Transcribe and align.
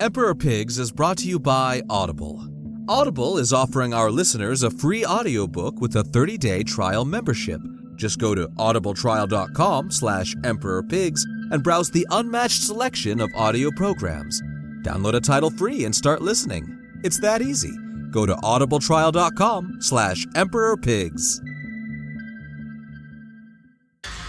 Emperor 0.00 0.32
Pigs 0.32 0.78
is 0.78 0.92
brought 0.92 1.18
to 1.18 1.28
you 1.28 1.40
by 1.40 1.82
Audible. 1.90 2.48
Audible 2.88 3.36
is 3.36 3.52
offering 3.52 3.92
our 3.92 4.12
listeners 4.12 4.62
a 4.62 4.70
free 4.70 5.04
audiobook 5.04 5.80
with 5.80 5.96
a 5.96 6.04
30-day 6.04 6.62
trial 6.62 7.04
membership. 7.04 7.60
Just 7.96 8.20
go 8.20 8.32
to 8.32 8.46
audibletrial.com 8.46 9.90
slash 9.90 10.36
emperorpigs 10.36 11.22
and 11.50 11.64
browse 11.64 11.90
the 11.90 12.06
unmatched 12.12 12.62
selection 12.62 13.20
of 13.20 13.28
audio 13.34 13.72
programs. 13.72 14.40
Download 14.82 15.14
a 15.14 15.20
title 15.20 15.50
free 15.50 15.84
and 15.84 15.92
start 15.92 16.22
listening. 16.22 16.78
It's 17.02 17.18
that 17.18 17.42
easy. 17.42 17.76
Go 18.12 18.24
to 18.24 18.36
audibletrial.com 18.36 19.78
slash 19.80 20.24
emperorpigs. 20.36 21.40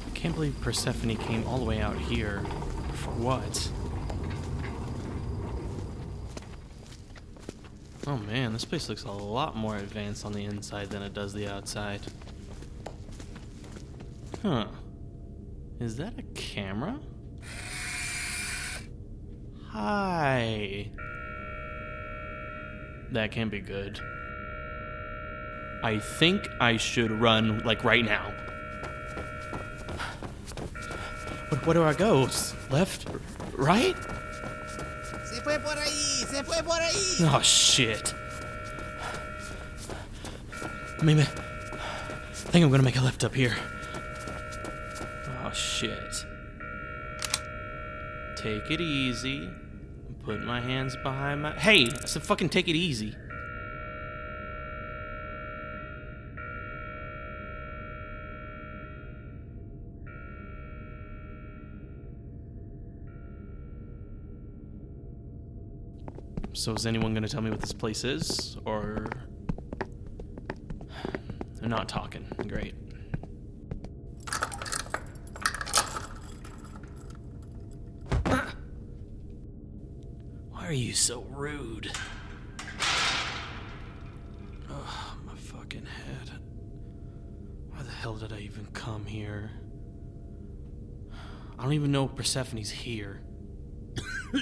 I 0.07 0.11
can't 0.15 0.35
believe 0.35 0.61
Persephone 0.61 1.17
came 1.17 1.47
all 1.47 1.59
the 1.59 1.65
way 1.65 1.81
out 1.81 1.97
here. 1.97 2.41
For 2.95 3.11
what? 3.13 3.71
Oh 8.07 8.19
man, 8.19 8.53
this 8.53 8.65
place 8.65 8.89
looks 8.89 9.05
a 9.05 9.11
lot 9.11 9.57
more 9.57 9.77
advanced 9.77 10.27
on 10.27 10.33
the 10.33 10.45
inside 10.45 10.91
than 10.91 11.03
it 11.03 11.15
does 11.15 11.33
the 11.33 11.49
outside. 11.49 12.01
Huh. 14.43 14.67
Is 15.81 15.97
that 15.97 16.19
a 16.19 16.23
camera? 16.35 16.99
Hi. 19.75 20.89
That 23.11 23.33
can't 23.33 23.51
be 23.51 23.59
good. 23.59 23.99
I 25.83 25.99
think 25.99 26.49
I 26.61 26.77
should 26.77 27.11
run, 27.11 27.59
like, 27.65 27.83
right 27.83 28.05
now. 28.05 28.33
Where, 31.49 31.61
where 31.63 31.75
do 31.75 31.83
I 31.83 31.93
go? 31.93 32.29
Left? 32.71 33.09
Right? 33.55 33.97
Se 35.25 35.41
fue 35.41 35.59
por 35.59 35.75
ahí, 35.75 36.25
se 36.25 36.45
fue 36.45 36.63
por 36.63 36.79
ahí. 36.81 37.35
Oh, 37.35 37.41
shit. 37.43 38.15
Maybe. 41.03 41.23
I 41.23 41.25
think 42.33 42.65
I'm 42.65 42.71
gonna 42.71 42.85
make 42.85 42.97
a 42.97 43.03
left 43.03 43.25
up 43.25 43.35
here. 43.35 43.57
Oh, 45.45 45.51
shit. 45.51 46.25
Take 48.37 48.71
it 48.71 48.81
easy. 48.81 49.51
Put 50.25 50.43
my 50.43 50.59
hands 50.59 50.97
behind 51.03 51.43
my. 51.43 51.53
Hey! 51.53 51.87
I 51.87 52.07
said 52.07 52.23
fucking 52.23 52.49
take 52.49 52.67
it 52.69 52.77
easy. 52.77 53.15
So 66.55 66.73
is 66.73 66.87
anyone 66.87 67.13
gonna 67.13 67.29
tell 67.29 67.43
me 67.43 67.51
what 67.51 67.61
this 67.61 67.75
place 67.75 68.05
is? 68.05 68.57
Or. 68.65 69.07
They're 71.61 71.69
not 71.69 71.87
talking. 71.87 72.27
Great. 72.49 72.75
Why 80.55 80.69
are 80.69 80.73
you 80.73 80.95
so 80.95 81.23
rude? 81.31 81.91
Ugh, 84.71 85.17
my 85.27 85.35
fucking 85.35 85.85
head. 85.85 86.31
Why 87.71 87.83
the 87.83 87.91
hell 87.91 88.15
did 88.15 88.33
I 88.33 88.39
even 88.39 88.67
come 88.73 89.05
here? 89.05 89.51
I 91.59 91.65
don't 91.65 91.73
even 91.73 91.91
know 91.91 92.05
if 92.05 92.15
Persephone's 92.15 92.71
here. 92.71 93.21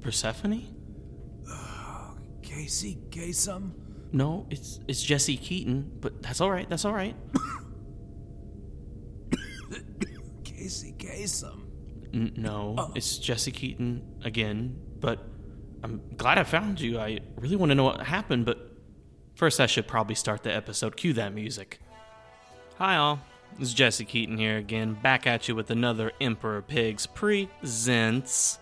Persephone? 0.00 0.64
Uh, 1.50 2.12
Casey 2.42 2.98
Kasem? 3.10 3.72
No, 4.12 4.46
it's 4.48 4.80
it's 4.88 5.02
Jesse 5.02 5.36
Keaton, 5.36 5.92
but 6.00 6.22
that's 6.22 6.40
all 6.40 6.50
right. 6.50 6.66
That's 6.70 6.86
all 6.86 6.94
right. 6.94 7.14
Casey 10.44 10.94
Kasem. 10.96 11.67
N- 12.12 12.32
no, 12.36 12.74
oh. 12.78 12.92
it's 12.94 13.18
Jesse 13.18 13.52
Keaton 13.52 14.02
again, 14.24 14.78
but 15.00 15.20
I'm 15.82 16.00
glad 16.16 16.38
I 16.38 16.44
found 16.44 16.80
you. 16.80 16.98
I 16.98 17.20
really 17.36 17.56
want 17.56 17.70
to 17.70 17.74
know 17.74 17.84
what 17.84 18.00
happened, 18.00 18.46
but 18.46 18.58
first 19.34 19.60
I 19.60 19.66
should 19.66 19.86
probably 19.86 20.14
start 20.14 20.42
the 20.42 20.54
episode. 20.54 20.96
Cue 20.96 21.12
that 21.14 21.34
music. 21.34 21.80
Hi, 22.78 22.96
all. 22.96 23.20
It's 23.58 23.74
Jesse 23.74 24.04
Keaton 24.04 24.38
here 24.38 24.56
again, 24.56 24.94
back 24.94 25.26
at 25.26 25.48
you 25.48 25.56
with 25.56 25.70
another 25.70 26.12
Emperor 26.20 26.62
Pigs 26.62 27.06
presents. 27.06 28.58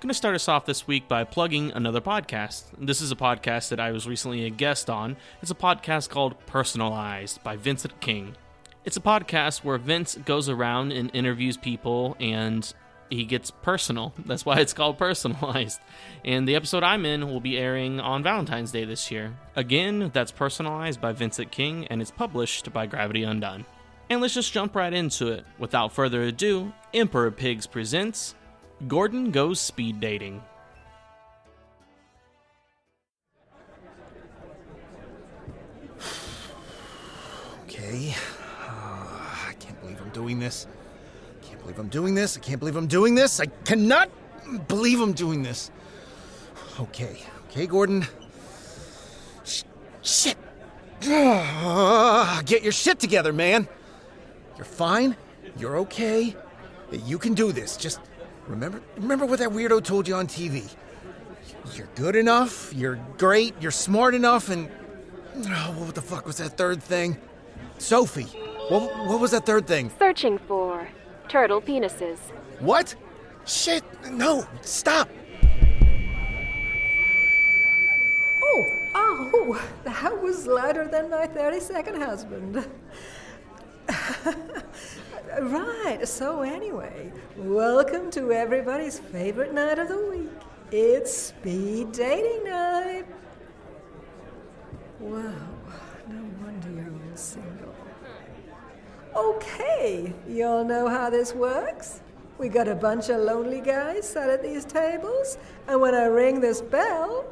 going 0.00 0.08
to 0.08 0.14
start 0.14 0.34
us 0.34 0.48
off 0.48 0.64
this 0.64 0.86
week 0.86 1.08
by 1.08 1.24
plugging 1.24 1.72
another 1.72 2.00
podcast. 2.00 2.64
This 2.78 3.02
is 3.02 3.12
a 3.12 3.16
podcast 3.16 3.68
that 3.68 3.78
I 3.78 3.92
was 3.92 4.08
recently 4.08 4.46
a 4.46 4.50
guest 4.50 4.88
on. 4.88 5.18
It's 5.42 5.50
a 5.50 5.54
podcast 5.54 6.08
called 6.08 6.40
Personalized 6.46 7.42
by 7.42 7.56
Vincent 7.56 8.00
King. 8.00 8.34
It's 8.82 8.96
a 8.96 9.00
podcast 9.00 9.62
where 9.62 9.76
Vince 9.76 10.16
goes 10.24 10.48
around 10.48 10.92
and 10.92 11.10
interviews 11.12 11.58
people 11.58 12.16
and 12.18 12.72
he 13.10 13.24
gets 13.24 13.50
personal. 13.50 14.14
That's 14.24 14.46
why 14.46 14.60
it's 14.60 14.72
called 14.72 14.96
Personalized. 14.96 15.80
And 16.24 16.48
the 16.48 16.54
episode 16.54 16.82
I'm 16.82 17.04
in 17.04 17.28
will 17.28 17.40
be 17.40 17.58
airing 17.58 18.00
on 18.00 18.22
Valentine's 18.22 18.72
Day 18.72 18.86
this 18.86 19.10
year. 19.10 19.36
Again, 19.54 20.10
that's 20.14 20.30
Personalized 20.30 21.00
by 21.00 21.12
Vincent 21.12 21.50
King 21.50 21.86
and 21.88 22.00
it's 22.00 22.10
published 22.10 22.72
by 22.72 22.86
Gravity 22.86 23.22
Undone. 23.22 23.66
And 24.08 24.20
let's 24.20 24.34
just 24.34 24.52
jump 24.52 24.74
right 24.74 24.92
into 24.92 25.28
it. 25.28 25.44
Without 25.58 25.92
further 25.92 26.22
ado, 26.22 26.72
Emperor 26.94 27.30
Pigs 27.30 27.66
presents 27.66 28.34
Gordon 28.88 29.30
Goes 29.30 29.60
Speed 29.60 30.00
Dating. 30.00 30.42
Okay. 37.64 38.14
Doing 40.20 40.38
this. 40.38 40.66
I 41.40 41.46
can't 41.46 41.60
believe 41.60 41.78
I'm 41.78 41.88
doing 41.88 42.14
this. 42.14 42.36
I 42.36 42.40
can't 42.40 42.60
believe 42.60 42.76
I'm 42.76 42.86
doing 42.86 43.14
this. 43.14 43.40
I 43.40 43.46
cannot 43.64 44.10
believe 44.68 45.00
I'm 45.00 45.14
doing 45.14 45.42
this. 45.42 45.70
Okay. 46.78 47.22
Okay, 47.48 47.66
Gordon. 47.66 48.06
Sh- 49.44 49.62
shit. 50.02 50.36
Get 51.00 52.62
your 52.62 52.72
shit 52.72 52.98
together, 53.00 53.32
man. 53.32 53.66
You're 54.56 54.66
fine. 54.66 55.16
You're 55.56 55.78
okay. 55.78 56.36
You 56.92 57.16
can 57.18 57.32
do 57.32 57.50
this. 57.50 57.78
Just 57.78 58.00
remember 58.46 58.82
remember 58.98 59.24
what 59.24 59.38
that 59.38 59.48
weirdo 59.48 59.82
told 59.82 60.06
you 60.06 60.16
on 60.16 60.26
TV. 60.26 60.70
You're 61.74 61.88
good 61.94 62.14
enough. 62.14 62.74
You're 62.74 63.00
great. 63.16 63.54
You're 63.58 63.70
smart 63.70 64.14
enough 64.14 64.50
and 64.50 64.68
oh, 65.46 65.74
what 65.78 65.94
the 65.94 66.02
fuck 66.02 66.26
was 66.26 66.36
that 66.36 66.58
third 66.58 66.82
thing? 66.82 67.16
Sophie. 67.78 68.49
What, 68.70 68.96
what 69.08 69.18
was 69.18 69.32
that 69.32 69.44
third 69.44 69.66
thing? 69.66 69.90
Searching 69.98 70.38
for 70.38 70.86
turtle 71.26 71.60
penises. 71.60 72.18
What? 72.60 72.94
Shit. 73.44 73.82
No. 74.12 74.46
Stop. 74.60 75.08
Oh, 78.44 78.64
oh, 78.94 79.68
that 79.82 80.22
was 80.22 80.46
louder 80.46 80.86
than 80.86 81.10
my 81.10 81.26
32nd 81.26 81.98
husband. 81.98 82.64
right, 85.40 86.06
so 86.06 86.42
anyway, 86.42 87.10
welcome 87.38 88.08
to 88.12 88.30
everybody's 88.30 89.00
favorite 89.00 89.52
night 89.52 89.80
of 89.80 89.88
the 89.88 89.98
week. 89.98 90.30
It's 90.70 91.12
speed 91.12 91.90
dating 91.90 92.44
night. 92.44 93.06
Wow, 95.00 95.49
Okay, 99.16 100.12
y'all 100.28 100.64
know 100.64 100.88
how 100.88 101.10
this 101.10 101.34
works? 101.34 102.00
We 102.38 102.48
got 102.48 102.68
a 102.68 102.76
bunch 102.76 103.08
of 103.08 103.20
lonely 103.20 103.60
guys 103.60 104.08
sat 104.08 104.30
at 104.30 104.40
these 104.40 104.64
tables, 104.64 105.36
and 105.66 105.80
when 105.80 105.96
I 105.96 106.04
ring 106.04 106.40
this 106.40 106.60
bell, 106.60 107.24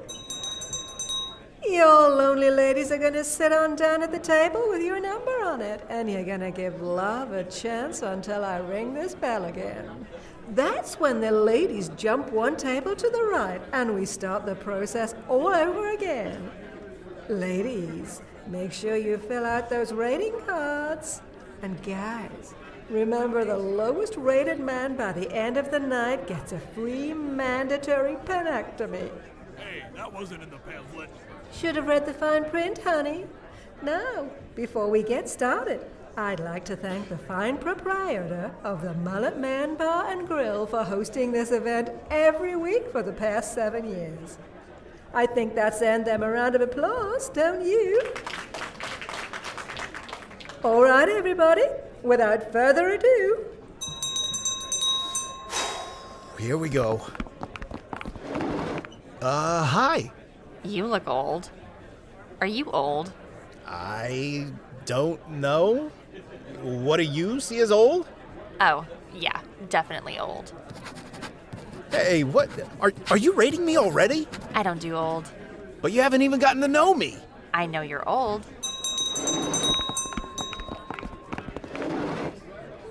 you 1.65 1.85
lonely 1.85 2.51
ladies 2.51 2.91
are 2.91 2.99
gonna 2.99 3.23
sit 3.23 3.53
on 3.53 3.77
down 3.77 4.03
at 4.03 4.11
the 4.11 4.19
table 4.19 4.69
with 4.69 4.83
your 4.83 4.99
number 4.99 5.45
on 5.45 5.61
it, 5.61 5.87
and 5.89 6.11
you're 6.11 6.25
gonna 6.25 6.51
give 6.51 6.83
love 6.83 7.33
a 7.33 7.45
chance 7.45 8.03
until 8.03 8.45
I 8.45 8.59
ring 8.59 8.93
this 8.93 9.15
bell 9.15 9.45
again. 9.45 10.05
That's 10.51 10.99
when 10.99 11.21
the 11.21 11.31
ladies 11.31 11.91
jump 11.91 12.33
one 12.33 12.57
table 12.57 12.97
to 12.97 13.09
the 13.09 13.23
right, 13.23 13.61
and 13.73 13.95
we 13.95 14.05
start 14.05 14.47
the 14.47 14.57
process 14.57 15.15
all 15.29 15.49
over 15.49 15.93
again. 15.93 16.51
Ladies, 17.29 18.21
make 18.49 18.73
sure 18.73 18.97
you 18.97 19.17
fill 19.17 19.45
out 19.45 19.69
those 19.69 19.93
rating 19.93 20.35
cards. 20.45 21.23
And 21.63 21.83
guys, 21.83 22.55
remember 22.89 23.45
the 23.45 23.57
lowest 23.57 24.17
rated 24.17 24.61
man 24.61 24.97
by 24.97 25.13
the 25.13 25.31
end 25.33 25.57
of 25.57 25.71
the 25.71 25.81
night 25.81 26.29
gets 26.29 26.53
a 26.53 26.61
free 26.61 27.13
mandatory 27.13 28.15
penectomy. 28.25 29.11
Hey, 29.57 29.85
that 29.97 30.13
wasn't 30.13 30.43
in 30.45 30.51
the 30.51 30.59
pamphlet. 30.59 31.11
Should 31.53 31.77
have 31.77 31.89
read 31.89 32.07
the 32.07 32.15
fine 32.15 32.49
print, 32.49 32.79
honey. 32.79 33.27
Now, 33.83 34.29
before 34.55 34.89
we 34.89 35.03
get 35.03 35.29
started, 35.29 35.85
I'd 36.17 36.41
like 36.41 36.65
to 36.67 36.77
thank 36.77 37.09
the 37.09 37.19
fine 37.19 37.59
proprietor 37.59 38.53
of 38.65 38.83
the 38.83 38.95
Mullet 38.95 39.39
Man 39.39 39.77
Bar 39.77 40.11
and 40.11 40.27
Grill 40.27 40.67
for 40.67 40.85
hosting 40.85 41.33
this 41.33 41.51
event 41.51 41.91
every 42.11 42.57
week 42.57 42.91
for 42.91 43.03
the 43.03 43.13
past 43.13 43.55
seven 43.55 43.89
years. 43.89 44.39
I 45.15 45.27
think 45.27 45.55
that's 45.55 45.81
earned 45.81 46.07
them 46.07 46.23
a 46.23 46.31
round 46.31 46.55
of 46.55 46.61
applause, 46.61 47.29
don't 47.31 47.65
you? 47.65 48.03
All 50.69 50.83
right, 50.83 51.09
everybody, 51.09 51.63
without 52.03 52.53
further 52.53 52.91
ado, 52.91 53.47
Here 56.39 56.59
we 56.59 56.69
go. 56.69 57.01
Uh, 59.23 59.65
hi. 59.65 60.13
You 60.65 60.85
look 60.85 61.09
old. 61.09 61.49
Are 62.43 62.47
you 62.47 62.67
old? 62.67 63.15
I 63.67 64.53
don't 64.85 65.27
know. 65.31 65.91
What 66.61 66.99
do 66.99 67.05
you 67.05 67.41
see 67.41 67.61
as 67.61 67.73
old? 67.73 68.07
Oh, 68.61 68.85
yeah, 69.15 69.41
definitely 69.71 70.19
old. 70.19 70.53
Hey, 71.91 72.25
what? 72.25 72.51
Are, 72.83 72.93
are 73.11 73.17
you 73.17 73.33
rating 73.33 73.65
me 73.65 73.79
already? 73.79 74.29
I 74.55 74.63
don't 74.63 74.83
do 74.83 74.95
old. 74.95 75.33
But 75.81 75.93
you 75.93 76.03
haven't 76.03 76.21
even 76.21 76.39
gotten 76.39 76.61
to 76.61 76.69
know 76.69 76.93
me. 76.93 77.17
I 77.55 77.65
know 77.65 77.81
you're 77.81 78.07
old. 78.07 78.45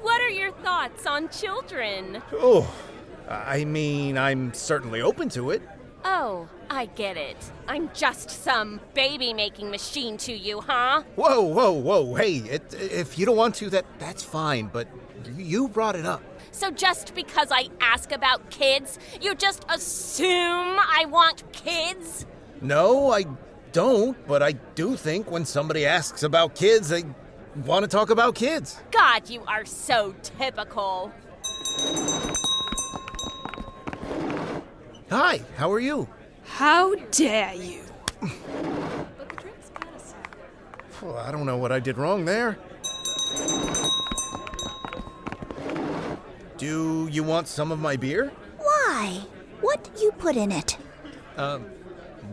What 0.08 0.22
are 0.22 0.30
your 0.30 0.52
thoughts 0.52 1.06
on 1.18 1.30
children? 1.30 2.22
Oh, 2.32 2.72
I 3.28 3.66
mean, 3.66 4.20
I'm 4.20 4.54
certainly 4.54 5.02
open 5.02 5.30
to 5.30 5.50
it. 5.50 5.64
Oh, 6.06 6.48
I 6.70 6.86
get 6.86 7.18
it. 7.18 7.38
I'm 7.68 7.90
just 7.94 8.30
some 8.30 8.80
baby 8.94 9.34
making 9.34 9.72
machine 9.72 10.18
to 10.20 10.32
you, 10.32 10.62
huh? 10.62 11.02
Whoa, 11.16 11.42
whoa, 11.42 11.72
whoa. 11.72 12.14
Hey, 12.14 12.36
it, 12.36 12.72
if 12.76 13.18
you 13.18 13.26
don't 13.26 13.36
want 13.36 13.56
to, 13.56 13.70
that 13.72 13.86
that's 13.98 14.22
fine, 14.22 14.68
but 14.68 14.88
you 15.36 15.68
brought 15.70 15.96
it 15.96 16.06
up. 16.06 16.22
So 16.52 16.70
just 16.70 17.16
because 17.16 17.48
I 17.52 17.70
ask 17.82 18.12
about 18.12 18.52
kids, 18.52 19.00
you 19.20 19.34
just 19.34 19.66
assume 19.70 20.78
I 20.80 21.06
want 21.10 21.52
kids? 21.52 22.28
No, 22.62 23.12
I 23.12 23.26
don't, 23.72 24.16
but 24.28 24.44
I 24.44 24.52
do 24.76 24.96
think 24.96 25.32
when 25.32 25.46
somebody 25.46 25.84
asks 25.84 26.22
about 26.22 26.54
kids, 26.54 26.90
they 26.90 27.06
want 27.66 27.84
to 27.84 27.88
talk 27.88 28.10
about 28.10 28.36
kids. 28.36 28.80
God, 28.92 29.30
you 29.30 29.42
are 29.48 29.66
so 29.66 30.14
typical. 30.22 31.12
Hi, 35.10 35.42
how 35.56 35.72
are 35.72 35.80
you? 35.80 36.08
How 36.44 36.96
dare 37.12 37.54
you? 37.54 37.82
Well, 41.02 41.18
I 41.18 41.32
don't 41.32 41.46
know 41.46 41.58
what 41.58 41.72
I 41.72 41.80
did 41.80 41.98
wrong 41.98 42.26
there. 42.26 42.58
Do 46.58 47.08
you 47.12 47.24
want 47.24 47.48
some 47.48 47.72
of 47.72 47.80
my 47.80 47.96
beer? 47.96 48.32
Why? 48.58 49.22
What 49.62 49.90
do 49.96 50.04
you 50.04 50.12
put 50.14 50.36
in 50.36 50.52
it? 50.52 50.78
Um, 51.38 51.66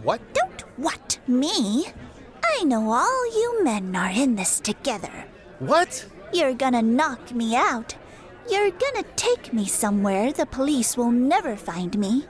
what? 0.02 0.20
Don't 0.32 0.62
what 0.78 1.18
me. 1.26 1.86
I 2.56 2.62
know 2.64 2.92
all 2.92 3.26
you 3.26 3.64
men 3.64 3.96
are 3.96 4.10
in 4.10 4.36
this 4.36 4.60
together. 4.60 5.24
What? 5.58 6.06
You're 6.32 6.54
gonna 6.54 6.82
knock 6.82 7.34
me 7.34 7.56
out. 7.56 7.96
You're 8.48 8.70
gonna 8.70 9.04
take 9.16 9.52
me 9.52 9.66
somewhere 9.66 10.32
the 10.32 10.46
police 10.46 10.96
will 10.96 11.10
never 11.10 11.56
find 11.56 11.98
me. 11.98 12.26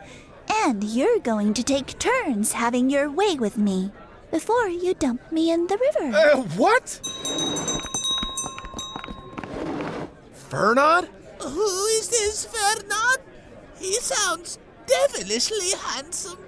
And 0.64 0.82
you're 0.82 1.18
going 1.18 1.52
to 1.54 1.62
take 1.62 1.98
turns 1.98 2.52
having 2.52 2.88
your 2.88 3.10
way 3.10 3.34
with 3.36 3.58
me 3.58 3.92
before 4.30 4.68
you 4.68 4.94
dump 4.94 5.30
me 5.30 5.50
in 5.50 5.66
the 5.66 5.78
river. 5.78 6.16
Uh, 6.16 6.42
what? 6.56 7.00
Fernand? 10.32 11.08
Who 11.42 11.86
is 11.98 12.08
this 12.08 12.46
Fernand? 12.46 13.18
He 13.78 13.94
sounds 13.94 14.58
devilishly 14.86 15.70
handsome, 15.78 16.38
and 16.38 16.43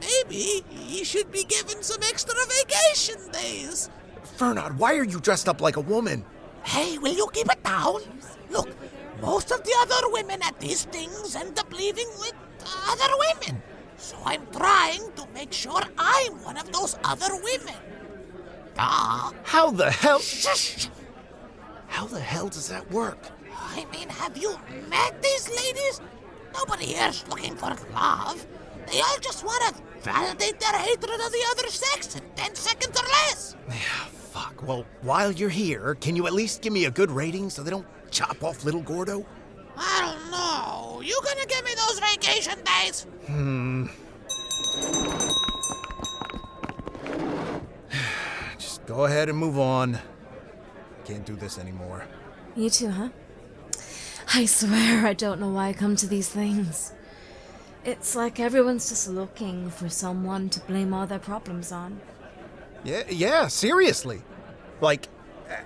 maybe 0.00 0.64
he 0.68 1.04
should 1.04 1.30
be 1.30 1.44
given 1.44 1.82
some 1.82 2.02
extra 2.02 2.34
vacation 2.46 3.30
days. 3.30 3.90
Fernand, 4.36 4.78
why 4.78 4.96
are 4.96 5.04
you 5.04 5.20
dressed 5.20 5.48
up 5.48 5.60
like 5.60 5.76
a 5.76 5.80
woman? 5.80 6.24
Hey, 6.64 6.98
will 6.98 7.14
you 7.14 7.28
keep 7.32 7.50
it 7.50 7.62
down? 7.62 8.00
Look, 8.50 8.68
most 9.20 9.50
of 9.50 9.62
the 9.64 9.74
other 9.80 10.08
women 10.10 10.42
at 10.42 10.58
these 10.60 10.84
things 10.84 11.36
end 11.36 11.58
up 11.58 11.72
leaving 11.72 12.08
with 12.18 12.34
other 12.88 13.12
women. 13.18 13.62
So 13.96 14.16
I'm 14.24 14.46
trying 14.50 15.12
to 15.16 15.26
make 15.34 15.52
sure 15.52 15.80
I'm 15.98 16.32
one 16.42 16.56
of 16.56 16.72
those 16.72 16.96
other 17.04 17.34
women. 17.34 17.76
Ah. 18.78 19.32
How 19.44 19.70
the 19.70 19.90
hell? 19.90 20.20
Shush! 20.20 20.88
How 21.88 22.06
the 22.06 22.20
hell 22.20 22.48
does 22.48 22.68
that 22.68 22.90
work? 22.90 23.18
I 23.52 23.84
mean, 23.92 24.08
have 24.08 24.36
you 24.36 24.58
met 24.88 25.20
these 25.22 25.48
ladies? 25.50 26.00
Nobody 26.54 26.86
here's 26.86 27.26
looking 27.28 27.54
for 27.56 27.76
love. 27.92 28.46
They 28.90 29.00
all 29.00 29.18
just 29.20 29.44
want 29.44 29.62
to 29.76 29.82
validate 30.00 30.58
their 30.58 30.72
hatred 30.72 31.20
of 31.20 31.32
the 31.32 31.44
other 31.50 31.68
sex 31.68 32.16
in 32.16 32.22
10 32.34 32.54
seconds 32.56 33.00
or 33.00 33.04
less. 33.06 33.56
Yeah, 33.68 33.74
fuck. 33.74 34.66
Well, 34.66 34.84
while 35.02 35.30
you're 35.30 35.48
here, 35.48 35.94
can 36.00 36.16
you 36.16 36.26
at 36.26 36.32
least 36.32 36.60
give 36.60 36.72
me 36.72 36.86
a 36.86 36.90
good 36.90 37.10
rating 37.10 37.50
so 37.50 37.62
they 37.62 37.70
don't 37.70 37.86
chop 38.10 38.42
off 38.42 38.64
little 38.64 38.82
Gordo? 38.82 39.24
I 39.76 40.00
don't 40.00 40.30
know. 40.32 41.00
You 41.02 41.18
gonna 41.24 41.46
give 41.46 41.64
me 41.64 41.70
those 41.74 42.00
vacation 42.00 42.58
days? 42.64 43.06
Hmm. 43.26 43.86
Just 48.58 48.84
go 48.86 49.04
ahead 49.04 49.28
and 49.28 49.38
move 49.38 49.58
on. 49.58 50.00
Can't 51.04 51.24
do 51.24 51.36
this 51.36 51.58
anymore. 51.58 52.04
You 52.56 52.70
too, 52.70 52.90
huh? 52.90 53.10
I 54.34 54.46
swear 54.46 55.06
I 55.06 55.12
don't 55.14 55.40
know 55.40 55.50
why 55.50 55.68
I 55.68 55.72
come 55.72 55.94
to 55.96 56.06
these 56.08 56.28
things. 56.28 56.92
It's 57.84 58.14
like 58.14 58.38
everyone's 58.38 58.88
just 58.90 59.08
looking 59.08 59.70
for 59.70 59.88
someone 59.88 60.50
to 60.50 60.60
blame 60.60 60.92
all 60.92 61.06
their 61.06 61.18
problems 61.18 61.72
on. 61.72 62.00
Yeah, 62.84 63.04
yeah, 63.08 63.48
seriously. 63.48 64.22
Like, 64.80 65.08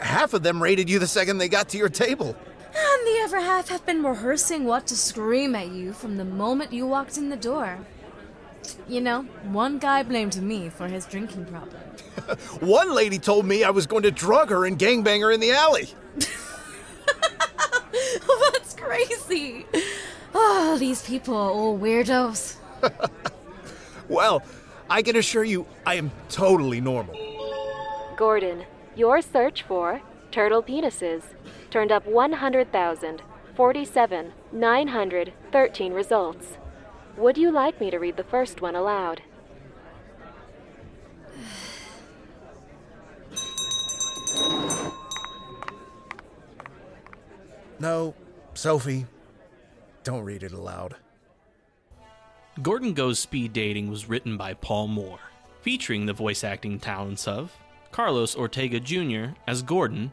half 0.00 0.32
of 0.34 0.42
them 0.42 0.62
rated 0.62 0.88
you 0.88 0.98
the 0.98 1.06
second 1.06 1.38
they 1.38 1.48
got 1.48 1.68
to 1.70 1.78
your 1.78 1.88
table. 1.88 2.36
And 2.76 3.06
the 3.06 3.20
other 3.24 3.40
half 3.40 3.68
have 3.68 3.86
been 3.86 4.02
rehearsing 4.02 4.64
what 4.64 4.86
to 4.88 4.96
scream 4.96 5.54
at 5.54 5.68
you 5.68 5.92
from 5.92 6.16
the 6.16 6.24
moment 6.24 6.72
you 6.72 6.86
walked 6.86 7.16
in 7.16 7.28
the 7.30 7.36
door. 7.36 7.78
You 8.88 9.00
know, 9.00 9.22
one 9.44 9.78
guy 9.78 10.02
blamed 10.02 10.40
me 10.42 10.70
for 10.70 10.88
his 10.88 11.06
drinking 11.06 11.46
problem. 11.46 11.80
One 12.60 12.94
lady 12.94 13.18
told 13.18 13.44
me 13.44 13.62
I 13.62 13.70
was 13.70 13.86
going 13.86 14.04
to 14.04 14.10
drug 14.10 14.48
her 14.50 14.64
and 14.64 14.78
gangbang 14.78 15.20
her 15.20 15.30
in 15.30 15.40
the 15.40 15.52
alley. 15.52 15.88
That's 17.92 18.74
crazy. 18.74 19.66
Oh, 20.34 20.76
these 20.78 21.02
people 21.02 21.36
are 21.36 21.50
all 21.50 21.78
weirdos. 21.78 22.56
Well, 24.08 24.42
I 24.90 25.02
can 25.02 25.16
assure 25.16 25.44
you, 25.44 25.66
I 25.86 25.94
am 25.94 26.10
totally 26.28 26.80
normal. 26.80 27.16
Gordon, 28.16 28.64
your 28.94 29.22
search 29.22 29.62
for 29.62 30.02
turtle 30.30 30.62
penises 30.62 31.22
turned 31.70 31.90
up 31.90 32.06
100,000, 32.06 33.22
47, 33.56 34.32
913 34.52 35.92
results. 35.92 36.58
Would 37.16 37.38
you 37.38 37.50
like 37.50 37.80
me 37.80 37.90
to 37.90 37.98
read 37.98 38.16
the 38.16 38.24
first 38.24 38.60
one 38.60 38.76
aloud? 38.76 39.22
No, 47.80 48.14
Sophie, 48.54 49.04
don't 50.04 50.24
read 50.24 50.42
it 50.42 50.52
aloud. 50.52 50.96
Gordon 52.62 52.92
Goes 52.92 53.18
Speed 53.18 53.52
Dating 53.52 53.90
was 53.90 54.08
written 54.08 54.36
by 54.36 54.54
Paul 54.54 54.86
Moore, 54.86 55.18
featuring 55.62 56.06
the 56.06 56.12
voice 56.12 56.44
acting 56.44 56.78
talents 56.78 57.26
of 57.26 57.52
Carlos 57.90 58.36
Ortega 58.36 58.78
Jr. 58.78 59.34
as 59.48 59.62
Gordon, 59.62 60.12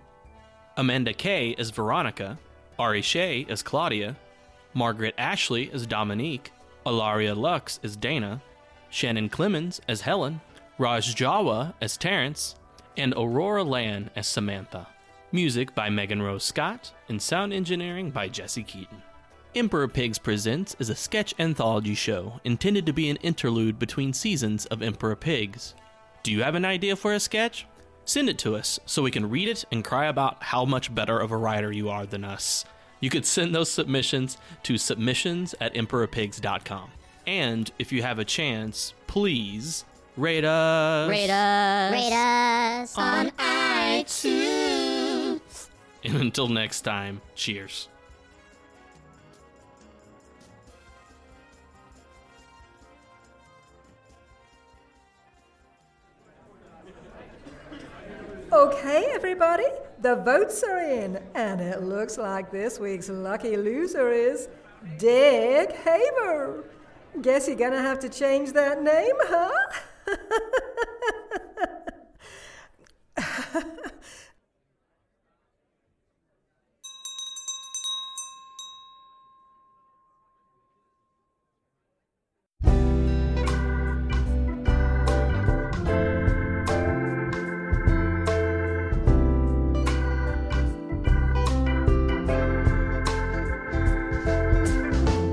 Amanda 0.78 1.14
Kay 1.14 1.54
as 1.60 1.70
Veronica, 1.70 2.40
Ari 2.80 3.02
Shea 3.02 3.46
as 3.48 3.62
Claudia, 3.62 4.16
Margaret 4.74 5.14
Ashley 5.18 5.70
as 5.72 5.86
Dominique, 5.86 6.52
Alaria 6.86 7.36
Lux 7.36 7.80
as 7.84 7.96
Dana, 7.96 8.42
Shannon 8.90 9.30
Clemens 9.30 9.82
as 9.88 10.02
Helen, 10.02 10.42
Raj 10.78 11.14
Jawa 11.14 11.74
as 11.80 11.98
Terrence, 11.98 12.56
and 12.98 13.14
Aurora 13.16 13.64
Land 13.64 14.10
as 14.16 14.26
Samantha. 14.26 14.88
Music 15.32 15.76
by 15.76 15.90
Megan 15.90 16.22
Rose 16.22 16.44
Scott, 16.44 16.92
and 17.08 17.22
sound 17.22 17.54
engineering 17.54 18.10
by 18.10 18.28
Jesse 18.28 18.64
Keaton. 18.64 19.02
Emperor 19.53 19.89
Pigs 19.89 20.17
Presents 20.17 20.77
is 20.79 20.89
a 20.89 20.96
sketch 20.96 21.36
anthology 21.38 21.93
show 21.93 22.39
intended 22.46 22.86
to 22.86 22.93
be 22.93 23.10
an 23.10 23.17
interlude 23.17 23.77
between 23.77 24.13
seasons 24.13 24.65
of 24.67 24.81
Emperor 24.81 25.17
Pigs. 25.17 25.75
Do 26.24 26.31
you 26.31 26.41
have 26.41 26.55
an 26.55 26.63
idea 26.63 26.96
for 26.96 27.13
a 27.13 27.20
sketch? 27.20 27.67
Send 28.05 28.29
it 28.29 28.38
to 28.39 28.55
us 28.55 28.79
so 28.86 29.01
we 29.01 29.12
can 29.12 29.29
read 29.29 29.50
it 29.50 29.65
and 29.70 29.84
cry 29.84 30.05
about 30.05 30.41
how 30.41 30.63
much 30.63 30.96
better 30.96 31.20
of 31.20 31.31
a 31.31 31.38
writer 31.38 31.70
you 31.70 31.89
are 31.89 32.05
than 32.05 32.24
us. 32.24 32.63
You 33.01 33.10
could 33.10 33.25
send 33.25 33.53
those 33.53 33.70
submissions 33.70 34.38
to 34.63 34.77
submissions 34.77 35.53
at 35.60 35.74
emperorpigs.com. 35.74 36.91
And 37.27 37.70
if 37.77 37.91
you 37.91 38.03
have 38.03 38.20
a 38.20 38.25
chance, 38.25 38.93
please 39.08 39.84
rate 40.15 40.46
us. 40.46 41.10
Rate 41.10 41.29
us. 41.29 41.91
Rate 41.91 42.13
us 42.13 42.98
on 42.98 43.31
iTunes. 43.31 45.41
And 46.03 46.15
until 46.15 46.48
next 46.48 46.81
time, 46.81 47.22
cheers. 47.36 47.88
Okay, 58.53 59.10
everybody, 59.13 59.63
the 60.01 60.17
votes 60.17 60.62
are 60.62 60.79
in, 60.79 61.24
and 61.36 61.62
it 61.62 61.84
looks 61.84 62.17
like 62.17 62.51
this 62.51 62.81
week's 62.81 63.08
lucky 63.08 63.55
loser 63.55 64.12
is 64.12 64.50
Dick 64.98 65.72
Haber. 65.72 66.65
Guess 67.22 67.48
you're 67.48 67.55
gonna 67.55 67.81
have 67.81 67.98
to 68.00 68.10
change 68.10 68.51
that 68.51 68.84
name, 68.84 69.15
huh? 69.22 69.71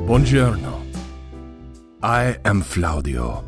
Buongiorno. 0.09 0.87
I 2.03 2.39
am 2.47 2.63
Flaudio, 2.63 3.45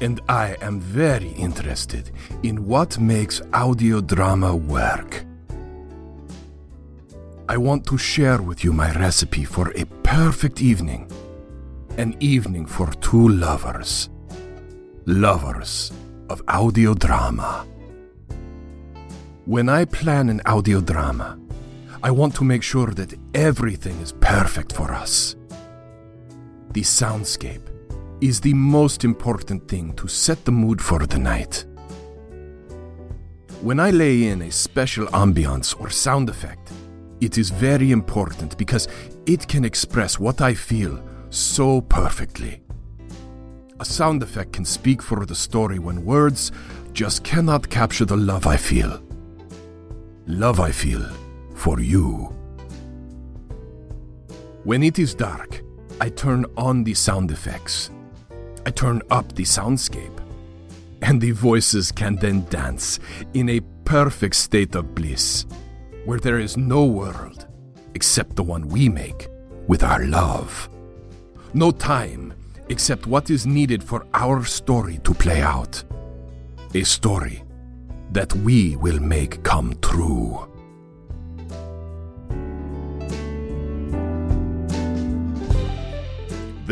and 0.00 0.18
I 0.30 0.56
am 0.62 0.80
very 0.80 1.28
interested 1.32 2.10
in 2.42 2.64
what 2.66 2.98
makes 2.98 3.42
audio 3.52 4.00
drama 4.00 4.56
work. 4.56 5.26
I 7.50 7.58
want 7.58 7.84
to 7.88 7.98
share 7.98 8.40
with 8.40 8.64
you 8.64 8.72
my 8.72 8.92
recipe 8.92 9.44
for 9.44 9.72
a 9.76 9.84
perfect 10.02 10.62
evening. 10.62 11.06
An 11.98 12.16
evening 12.18 12.64
for 12.64 12.90
two 13.02 13.28
lovers. 13.28 14.08
Lovers 15.04 15.92
of 16.30 16.40
audio 16.48 16.94
drama. 16.94 17.66
When 19.44 19.68
I 19.68 19.84
plan 19.84 20.30
an 20.30 20.40
audio 20.46 20.80
drama, 20.80 21.38
I 22.02 22.10
want 22.10 22.34
to 22.36 22.44
make 22.44 22.62
sure 22.62 22.90
that 22.92 23.12
everything 23.34 24.00
is 24.00 24.12
perfect 24.12 24.72
for 24.72 24.90
us. 24.90 25.36
The 26.74 26.80
soundscape 26.80 27.70
is 28.20 28.40
the 28.40 28.52
most 28.52 29.04
important 29.04 29.68
thing 29.68 29.92
to 29.92 30.08
set 30.08 30.44
the 30.44 30.50
mood 30.50 30.82
for 30.82 31.06
the 31.06 31.20
night. 31.20 31.64
When 33.62 33.78
I 33.78 33.90
lay 33.92 34.24
in 34.24 34.42
a 34.42 34.50
special 34.50 35.06
ambiance 35.06 35.80
or 35.80 35.88
sound 35.88 36.28
effect, 36.28 36.72
it 37.20 37.38
is 37.38 37.50
very 37.50 37.92
important 37.92 38.58
because 38.58 38.88
it 39.24 39.46
can 39.46 39.64
express 39.64 40.18
what 40.18 40.40
I 40.40 40.52
feel 40.52 41.00
so 41.30 41.80
perfectly. 41.80 42.60
A 43.78 43.84
sound 43.84 44.24
effect 44.24 44.52
can 44.52 44.64
speak 44.64 45.00
for 45.00 45.24
the 45.24 45.36
story 45.36 45.78
when 45.78 46.04
words 46.04 46.50
just 46.92 47.22
cannot 47.22 47.70
capture 47.70 48.04
the 48.04 48.16
love 48.16 48.48
I 48.48 48.56
feel. 48.56 49.00
Love 50.26 50.58
I 50.58 50.72
feel 50.72 51.08
for 51.54 51.78
you. 51.78 52.34
When 54.64 54.82
it 54.82 54.98
is 54.98 55.14
dark, 55.14 55.63
I 56.00 56.08
turn 56.08 56.44
on 56.56 56.84
the 56.84 56.94
sound 56.94 57.30
effects. 57.30 57.90
I 58.66 58.70
turn 58.70 59.02
up 59.10 59.34
the 59.34 59.44
soundscape. 59.44 60.20
And 61.02 61.20
the 61.20 61.30
voices 61.30 61.92
can 61.92 62.16
then 62.16 62.46
dance 62.50 62.98
in 63.34 63.48
a 63.48 63.60
perfect 63.84 64.36
state 64.36 64.74
of 64.74 64.94
bliss, 64.94 65.46
where 66.04 66.18
there 66.18 66.38
is 66.38 66.56
no 66.56 66.84
world 66.84 67.46
except 67.94 68.36
the 68.36 68.42
one 68.42 68.68
we 68.68 68.88
make 68.88 69.28
with 69.66 69.82
our 69.82 70.04
love. 70.06 70.68
No 71.52 71.70
time 71.70 72.34
except 72.68 73.06
what 73.06 73.30
is 73.30 73.46
needed 73.46 73.82
for 73.82 74.06
our 74.14 74.44
story 74.44 74.98
to 75.04 75.14
play 75.14 75.42
out. 75.42 75.84
A 76.74 76.82
story 76.82 77.44
that 78.12 78.34
we 78.36 78.76
will 78.76 79.00
make 79.00 79.42
come 79.44 79.74
true. 79.80 80.48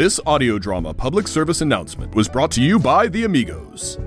This 0.03 0.19
audio 0.27 0.59
drama 0.59 0.93
public 0.93 1.29
service 1.29 1.61
announcement 1.61 2.13
was 2.17 2.29
brought 2.29 2.51
to 2.57 2.61
you 2.61 2.81
by 2.81 3.07
the 3.07 3.23
Amigos. 3.23 3.99